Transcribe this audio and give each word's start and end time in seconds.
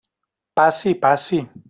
Passi, 0.59 0.95
passi. 1.03 1.47